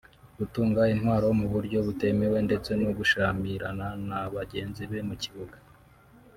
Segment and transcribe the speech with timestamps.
[0.37, 5.57] gutunga intwaro mu buryo butemewe ndetse no gushyamirana na bagenzi be mu kibuga